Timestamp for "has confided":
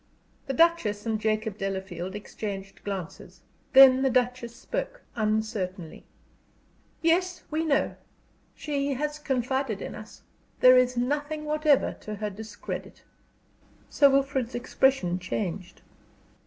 8.95-9.79